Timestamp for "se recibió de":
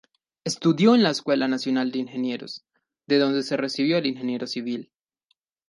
3.43-4.07